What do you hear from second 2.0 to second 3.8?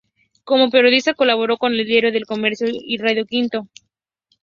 "El Comercio" y radio Quito.